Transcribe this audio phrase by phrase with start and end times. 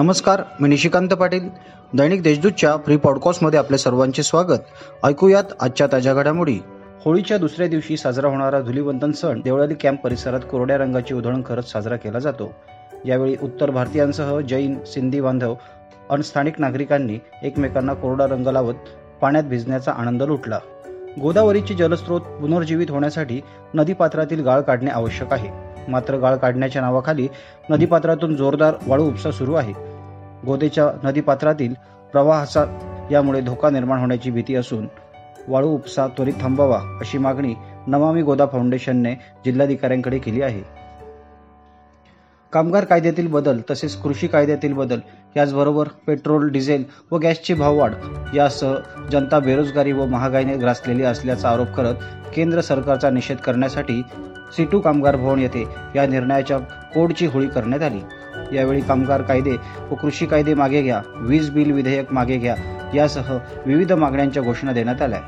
[0.00, 1.48] नमस्कार मी निशिकांत पाटील.
[1.96, 4.58] दैनिक देशदूतच्या फ्री पॉडकास्टमध्ये आपले सर्वांचे स्वागत.
[5.04, 6.58] ऐकूयात आजच्या ताज्या घडामोडी.
[7.04, 11.96] होळीच्या दुसऱ्या दिवशी साजरा होणारा धुलीवंदन सण देवळाली कॅम्प परिसरात कोरड्या रंगाची उधळण करत साजरा
[11.96, 12.52] केला जातो.
[13.04, 15.54] यावेळी उत्तर भारतीयांसह जैन सिंधी बांधव
[16.10, 18.74] आणि स्थानिक नागरिकांनी एकमेकांना कोरडा रंग लावत
[19.22, 20.58] पाण्यात भिजण्याचा आनंद लुटला.
[21.20, 23.40] गोदावरीचे जलस्रोत पुनर्जीवित होण्यासाठी
[23.74, 25.70] नदीपात्रातील गाळ काढणे आवश्यक आहे.
[25.88, 27.28] मात्र गाळ काढण्याच्या नावाखाली
[27.70, 29.89] नदीपात्रातून जोरदार वाळू उपसा सुरू आहे.
[30.46, 31.74] गोदेच्या नदीपात्रातील
[32.12, 32.64] प्रवाहाचा
[33.10, 34.86] यामुळे धोका निर्माण होण्याची भीती असून
[35.48, 37.54] वाळू उपसा त्वरित थांबावा अशी मागणी
[37.86, 40.62] नमामी गोदा फाउंडेशनने जिल्हाधिकाऱ्यांकडे केली आहे.
[42.52, 45.00] कामगार कायद्यातील बदल तसेच कृषी कायद्यातील बदल
[45.36, 47.94] याचबरोबर पेट्रोल डिझेल व गॅसची भाववाढ
[48.34, 48.74] यासह
[49.12, 51.94] जनता बेरोजगारी व महागाईने ग्रासलेली असल्याचा आरोप करत
[52.34, 54.02] केंद्र सरकारचा निषेध करण्यासाठी
[54.56, 55.64] सिटू कामगार भवन येथे
[55.96, 56.58] या निर्णयाच्या
[56.94, 58.00] कोडची होळी करण्यात आली.
[58.52, 59.56] यावेळी कामगार कायदे
[59.90, 61.02] व कृषी कायदे मागे घ्या.
[61.16, 62.54] वीज बिल विधेयक मागे घ्या.
[62.94, 65.20] यासह विविध मागण्यांच्या घोषणा देण्यात आल्या.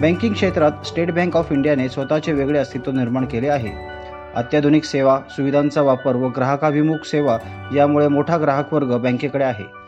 [0.00, 3.72] बँकिंग क्षेत्रात स्टेट बँक ऑफ इंडियाने स्वतःचे वेगळे अस्तित्व निर्माण केले आहे.
[4.34, 7.38] अत्याधुनिक सेवा सुविधांचा वापर व ग्राहकाभिमुख सेवा
[7.74, 9.79] यामुळे मोठा ग्राहक वर्ग बँकेकडे आहे.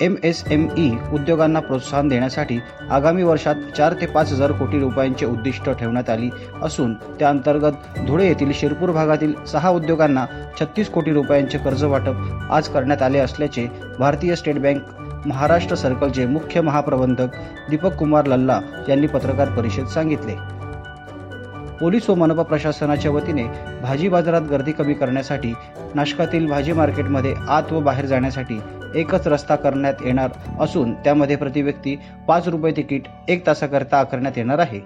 [0.00, 2.58] एम एस एम ई उद्योगांना प्रोत्साहन देण्यासाठी
[2.90, 6.30] आगामी वर्षात चार ते पाच हजार कोटी रुपयांचे उद्दिष्ट ठेवण्यात आली
[6.62, 10.24] असून त्या अंतर्गत धुळे येथील शिरपूर भागातील सहा उद्योगांना
[10.60, 13.66] छत्तीस कोटी रुपयांचे कर्ज वाटप आज करण्यात आले असल्याचे
[13.98, 17.36] भारतीय स्टेट बँक महाराष्ट्र सर्कलचे मुख्य महाप्रबंधक
[17.70, 20.34] दीपक कुमार लल्ला यांनी पत्रकार परिषदेत सांगितले.
[21.80, 23.44] पोलीस व मनपा प्रशासनाच्या वतीने
[23.82, 25.52] भाजी बाजारात गर्दी कमी करण्यासाठी
[25.94, 28.60] नाशकातील भाजी मार्केटमध्ये आत व बाहेर जाण्यासाठी
[28.94, 31.96] एकच रस्ता करण्यात येणार असून त्यामध्ये प्रति व्यक्ती
[32.28, 34.80] पाच रुपये तिकीट एक तासाकरता आकारण्यात येणार आहे.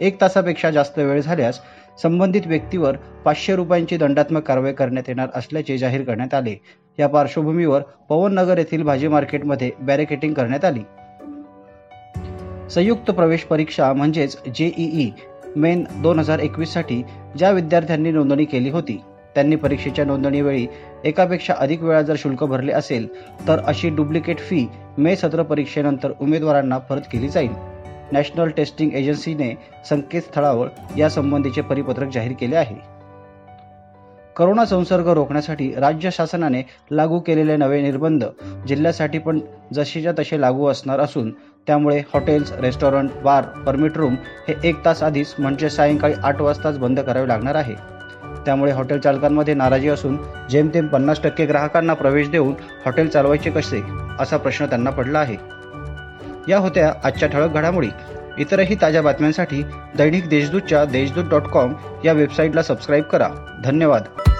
[0.00, 1.60] एक तासापेक्षा जास्त वेळ झाल्यास
[2.02, 6.54] संबंधित व्यक्तीवर पाचशे रुपयांची दंडात्मक कारवाई करण्यात येणार असल्याचे जाहीर करण्यात आले.
[6.98, 10.82] या पार्श्वभूमीवर पवन नगर येथील भाजी मार्केटमध्ये बॅरिकेटिंग करण्यात आली.
[12.70, 15.10] संयुक्त प्रवेश परीक्षा म्हणजेच जेईई
[15.56, 17.02] मेन दोन हजार एकवीससाठी
[17.38, 19.00] ज्या विद्यार्थ्यांनी नोंदणी केली होती
[19.34, 20.66] त्यांनी परीक्षेच्या नोंदणीवेळी
[21.04, 23.08] एकापेक्षा अधिक वेळा जर शुल्क भरले असेल
[23.48, 24.66] तर अशी डुप्लिकेट फी
[24.98, 27.50] मे सत्र परीक्षेनंतर उमेदवारांना परत केली जाईल.
[28.12, 29.54] नॅशनल टेस्टिंग एजन्सीने
[29.88, 32.74] संकेतस्थळावर यासंबंधीचे परिपत्रक जाहीर केले आहे.
[34.36, 38.24] करोना संसर्ग रोखण्यासाठी राज्य शासनाने लागू केलेले नवे निर्बंध
[38.68, 39.40] जिल्ह्यासाठी पण
[39.74, 41.30] जसेच्या तसे लागू असणार असून
[41.66, 44.14] त्यामुळे hotels restaurant bar permit room
[44.48, 47.74] हे एक तास आधीच म्हणजे सायंकाळी आठ वाजताच बंद करावे लागणार आहे.
[48.46, 50.16] त्यामुळे हॉटेल चालकांमध्ये नाराजी असून
[50.50, 52.54] जेमतेम पन्नास टक्के ग्राहकांना प्रवेश देऊन
[52.84, 53.82] हॉटेल चालवायचे कसे
[54.20, 55.36] असा प्रश्न त्यांना पडला आहे.
[56.48, 57.88] या होत्या आजच्या ठळक घडामोडी.
[58.38, 59.62] इतरही ताज्या बातम्यांसाठी
[59.96, 63.28] दैनिक देशदूतच्या देशदूत डॉट कॉम या वेबसाईटला सबस्क्राईब करा.
[63.64, 64.31] धन्यवाद.